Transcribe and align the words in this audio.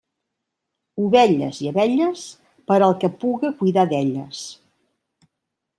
Ovelles 1.07 1.59
i 1.65 1.69
abelles, 1.73 2.23
per 2.71 2.81
al 2.87 2.97
que 3.05 3.13
puga 3.25 3.53
cuidar 3.61 3.87
d'elles. 3.95 4.45